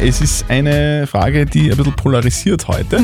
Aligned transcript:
Es 0.00 0.20
ist 0.20 0.44
eine 0.48 1.06
Frage, 1.06 1.46
die 1.46 1.70
ein 1.70 1.76
bisschen 1.76 1.94
polarisiert 1.94 2.68
heute. 2.68 3.00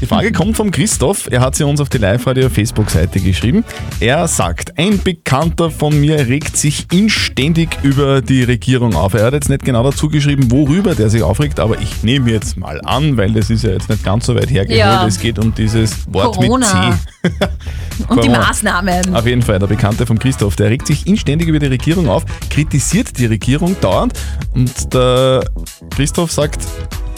Die 0.00 0.06
Frage 0.06 0.32
kommt 0.32 0.56
vom 0.56 0.70
Christoph. 0.70 1.28
Er 1.30 1.40
hat 1.40 1.54
sie 1.54 1.64
uns 1.64 1.80
auf 1.80 1.88
die 1.88 1.98
Live-Radio-Facebook-Seite 1.98 3.20
geschrieben. 3.20 3.64
Er 4.00 4.26
sagt, 4.28 4.78
ein 4.78 5.02
Bekannter 5.02 5.70
von 5.70 6.00
mir 6.00 6.26
regt 6.26 6.56
sich 6.56 6.86
inständig 6.92 7.78
über 7.82 8.22
die 8.22 8.42
Regierung 8.44 8.94
auf. 8.94 9.14
Er 9.14 9.26
hat 9.26 9.34
jetzt 9.34 9.48
nicht 9.48 9.64
genau 9.64 9.82
dazu 9.82 10.08
geschrieben, 10.08 10.50
worüber 10.50 10.94
der 10.94 11.10
sich 11.10 11.22
aufregt, 11.22 11.60
aber 11.60 11.80
ich 11.80 12.02
nehme 12.02 12.30
jetzt 12.30 12.56
mal 12.56 12.80
an, 12.84 13.16
weil 13.16 13.32
das 13.32 13.50
ist 13.50 13.64
ja 13.64 13.70
jetzt 13.70 13.88
nicht 13.90 14.04
ganz 14.04 14.26
so 14.26 14.34
weit 14.34 14.50
hergeholt. 14.50 14.78
Ja. 14.78 15.06
Es 15.06 15.18
geht 15.18 15.38
um 15.38 15.54
dieses 15.54 16.10
Wort 16.12 16.36
Corona. 16.36 16.96
mit 17.22 17.32
C. 17.38 17.48
Und 18.08 18.24
die. 18.24 18.28
Maßnahmen. 18.28 19.14
Auf 19.14 19.26
jeden 19.26 19.42
Fall, 19.42 19.58
der 19.58 19.68
Bekannte 19.68 20.04
von 20.04 20.18
Christoph, 20.18 20.56
der 20.56 20.68
regt 20.68 20.86
sich 20.86 21.06
inständig 21.06 21.48
über 21.48 21.60
die 21.60 21.66
Regierung 21.66 22.08
auf, 22.08 22.24
kritisiert 22.50 23.16
die 23.18 23.26
Regierung 23.26 23.76
dauernd 23.80 24.18
und 24.54 24.92
der 24.92 25.44
Christoph 25.90 26.03
sagt, 26.06 26.62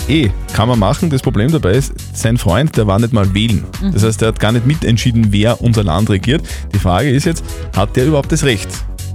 eh, 0.09 0.31
kann 0.55 0.69
man 0.69 0.79
machen. 0.79 1.11
Das 1.11 1.23
Problem 1.23 1.51
dabei 1.51 1.73
ist, 1.73 1.93
sein 2.17 2.37
Freund, 2.39 2.77
der 2.77 2.87
war 2.87 2.99
nicht 2.99 3.13
mal 3.13 3.33
wählen. 3.35 3.65
Das 3.93 4.05
heißt, 4.05 4.23
er 4.23 4.29
hat 4.29 4.41
gar 4.41 4.53
nicht 4.53 4.67
mitentschieden, 4.67 5.33
wer 5.33 5.61
unser 5.61 5.85
Land 5.85 6.11
regiert. 6.11 6.43
Die 6.75 6.79
Frage 6.79 7.11
ist 7.11 7.25
jetzt, 7.25 7.45
hat 7.75 7.97
der 7.97 8.07
überhaupt 8.07 8.33
das 8.33 8.45
Recht, 8.45 8.69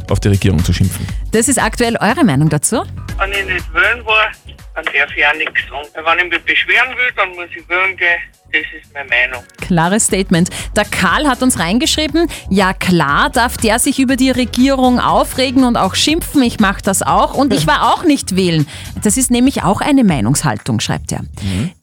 auf 0.10 0.20
die 0.20 0.30
Regierung 0.30 0.64
zu 0.64 0.74
schimpfen? 0.74 1.06
Das 1.32 1.48
ist 1.48 1.62
aktuell 1.62 1.98
eure 1.98 2.24
Meinung 2.24 2.50
dazu? 2.50 2.84
Wenn 3.18 3.32
ich 3.32 3.46
nicht 3.46 3.74
wählen 3.74 4.06
war, 4.06 4.32
dann 4.76 4.86
darf 4.86 5.16
ich 5.16 5.26
auch 5.26 5.36
nichts 5.36 5.62
sagen. 5.70 5.88
Wenn 5.94 6.26
ich 6.26 6.32
mich 6.32 6.44
beschweren 6.44 6.90
will, 6.90 7.12
dann 7.16 7.30
muss 7.30 7.48
ich 7.56 7.68
wählen 7.70 7.96
gehen. 7.98 8.20
Das 8.52 8.64
ist 8.78 8.94
meine 8.94 9.08
Meinung. 9.10 9.44
Klares 9.62 10.06
Statement. 10.06 10.50
Der 10.76 10.86
Karl 10.86 11.28
hat 11.28 11.42
uns 11.42 11.60
reingeschrieben, 11.60 12.28
ja 12.50 12.74
klar 12.74 13.30
darf 13.30 13.58
der 13.58 13.80
sich 13.80 14.00
über 14.00 14.16
die 14.16 14.32
Regierung 14.32 15.00
aufregen 15.00 15.64
und 15.64 15.78
auch 15.78 15.96
schimpfen. 15.96 16.44
Ich 16.44 16.60
mache 16.60 16.82
das 16.84 17.02
auch 17.02 17.34
und 17.36 17.54
ich 17.54 17.68
war 17.68 17.94
auch 17.94 18.04
nicht 18.04 18.36
wählen. 18.36 18.68
Das 19.04 19.18
ist 19.18 19.32
nämlich 19.32 19.64
auch 19.64 19.82
eine 19.82 20.04
Meinungshaltung, 20.04 20.80
schreibt 20.80 21.12
er. 21.12 21.22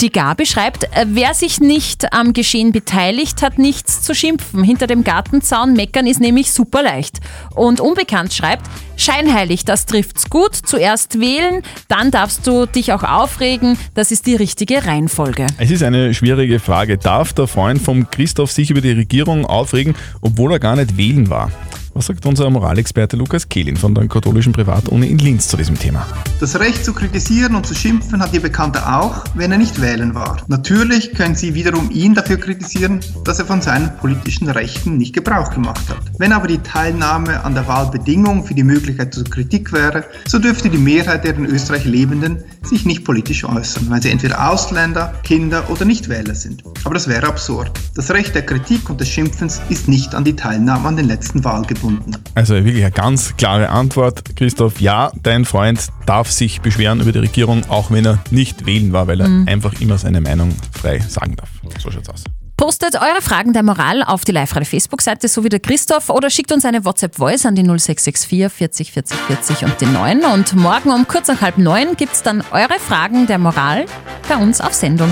Die 0.01 0.11
Gabi 0.11 0.47
schreibt, 0.47 0.85
äh, 0.85 1.07
wer 1.07 1.35
sich 1.35 1.61
nicht 1.61 2.13
am 2.13 2.33
Geschehen 2.33 2.73
beteiligt, 2.73 3.43
hat 3.43 3.59
nichts 3.59 4.03
zu 4.03 4.15
schimpfen. 4.15 4.63
Hinter 4.63 4.87
dem 4.87 5.05
Gartenzaun 5.05 5.73
meckern 5.73 6.07
ist 6.07 6.21
nämlich 6.21 6.53
super 6.53 6.83
leicht. 6.83 7.19
Und 7.55 7.81
Unbekannt 7.81 8.35
schreibt, 8.35 8.67
scheinheilig, 8.97 9.65
das 9.65 9.87
trifft's 9.87 10.29
gut. 10.29 10.55
Zuerst 10.55 11.21
wählen, 11.21 11.63
dann 11.89 12.11
darfst 12.11 12.47
du 12.47 12.67
dich 12.67 12.93
auch 12.93 13.03
aufregen. 13.03 13.79
Das 13.95 14.11
ist 14.11 14.27
die 14.27 14.37
richtige 14.37 14.85
Reihenfolge. 14.85 15.47
Es 15.59 15.71
ist 15.71 15.83
eine 15.83 16.13
schwierige 16.13 16.58
Frage. 16.61 16.99
Darf 16.99 17.33
der 17.33 17.47
Freund 17.47 17.81
vom 17.81 18.11
Christoph 18.11 18.53
sich 18.53 18.71
über 18.71 18.81
die 18.81 18.93
Regierung 18.93 19.47
aufregen, 19.47 19.95
obwohl 20.21 20.53
er 20.53 20.59
gar 20.59 20.77
nicht 20.77 20.97
wählen 20.97 21.31
war? 21.31 21.51
Was 21.99 22.07
sagt 22.07 22.25
unser 22.27 22.49
Moralexperte 22.49 23.17
Lukas 23.17 23.49
Kehlin 23.49 23.77
von 23.77 23.93
der 23.93 24.07
katholischen 24.07 24.53
Privatuni 24.53 25.09
in 25.09 25.19
Linz 25.19 25.49
zu 25.49 25.57
diesem 25.57 25.77
Thema? 25.77 26.07
Das 26.39 26.61
Recht 26.61 26.85
zu 26.85 26.93
kritisieren 26.93 27.57
und 27.57 27.67
zu 27.67 27.75
schimpfen 27.75 28.21
hat 28.21 28.33
Ihr 28.33 28.41
Bekannter 28.41 29.01
auch, 29.01 29.25
wenn 29.35 29.51
er 29.51 29.59
nicht 29.59 29.81
wählen 29.81 30.15
war. 30.15 30.37
Natürlich 30.47 31.13
können 31.15 31.35
Sie 31.35 31.55
wiederum 31.55 31.91
ihn 31.91 32.15
dafür 32.15 32.37
kritisieren, 32.37 33.01
dass 33.25 33.41
er 33.41 33.47
von 33.47 33.63
seinen 33.63 33.97
politischen 33.97 34.49
Rechten 34.49 34.97
nicht 34.97 35.13
Gebrauch 35.13 35.51
gemacht 35.51 35.89
hat. 35.89 36.08
Wenn 36.19 36.33
aber 36.33 36.49
die 36.49 36.59
Teilnahme 36.59 37.45
an 37.45 37.55
der 37.55 37.69
Wahl 37.69 37.91
Bedingung 37.93 38.45
für 38.45 38.55
die 38.55 38.65
Möglichkeit 38.65 39.15
zur 39.15 39.23
Kritik 39.23 39.73
wäre, 39.73 40.05
so 40.27 40.41
dürfte 40.41 40.69
die 40.69 40.77
Mehrheit 40.77 41.25
der 41.25 41.37
in 41.37 41.47
Österreich 41.47 41.85
Lebenden 41.85 42.43
sich 42.63 42.85
nicht 42.85 43.05
politisch 43.05 43.45
äußern, 43.45 43.89
weil 43.89 44.03
sie 44.03 44.11
entweder 44.11 44.51
Ausländer, 44.51 45.15
Kinder 45.23 45.71
oder 45.71 45.85
Nichtwähler 45.85 46.35
sind. 46.35 46.65
Aber 46.83 46.95
das 46.95 47.07
wäre 47.07 47.29
absurd. 47.29 47.71
Das 47.95 48.11
Recht 48.11 48.35
der 48.35 48.45
Kritik 48.45 48.91
und 48.91 49.01
des 49.01 49.09
Schimpfens 49.09 49.61
ist 49.69 49.87
nicht 49.87 50.17
an 50.17 50.25
die 50.25 50.35
Teilnahme 50.35 50.89
an 50.89 50.97
den 50.97 51.07
letzten 51.07 51.45
Wahl 51.45 51.63
gebunden. 51.63 52.17
Also 52.35 52.55
wirklich 52.55 52.83
eine 52.83 52.91
ganz 52.91 53.37
klare 53.37 53.69
Antwort, 53.69 54.35
Christoph. 54.35 54.81
Ja, 54.81 55.13
dein 55.23 55.45
Freund 55.45 55.87
darf 56.05 56.33
sich 56.33 56.61
beschweren 56.61 57.01
über 57.01 57.13
die 57.13 57.21
Regierung, 57.21 57.63
auch 57.69 57.93
wenn 57.93 58.05
er 58.05 58.19
nicht 58.33 58.67
wählen 58.67 58.93
war, 58.93 59.07
weil 59.07 59.21
er 59.21 59.29
einfach 59.47 59.81
immer 59.81 59.99
seine 59.99 60.21
Meinung 60.21 60.53
frei 60.73 60.99
sagen 60.99 61.37
darf. 61.37 61.51
So 61.79 61.93
schaut's 61.93 62.09
aus. 62.09 62.25
Postet 62.59 62.97
eure 62.97 63.23
Fragen 63.23 63.53
der 63.53 63.63
Moral 63.63 64.03
auf 64.03 64.25
die 64.25 64.33
Live-Radio-Facebook-Seite, 64.33 65.29
so 65.29 65.45
wie 65.45 65.49
der 65.49 65.61
Christoph, 65.61 66.11
oder 66.11 66.29
schickt 66.29 66.51
uns 66.51 66.65
eine 66.65 66.85
WhatsApp-Voice 66.85 67.47
an 67.47 67.55
die 67.55 67.63
0664 67.63 68.51
40 68.53 68.93
40 68.93 69.17
40 69.17 69.65
und 69.65 69.81
den 69.81 69.93
9. 69.93 70.25
Und 70.25 70.57
morgen 70.57 70.91
um 70.91 71.07
kurz 71.07 71.29
nach 71.29 71.41
halb 71.41 71.57
neun 71.59 71.95
gibt's 71.97 72.25
dann 72.25 72.43
eure 72.51 72.81
Fragen 72.81 73.29
der 73.29 73.39
Moral 73.39 73.87
bei 74.29 74.35
uns 74.35 74.61
auf 74.61 74.75
Sendung. 74.75 75.09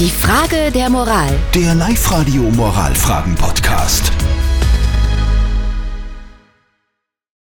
Die 0.00 0.10
Frage 0.10 0.72
der 0.72 0.90
Moral. 0.90 1.30
Der 1.54 1.72
Live-Radio 1.76 2.42
Moralfragen-Podcast. 2.50 4.10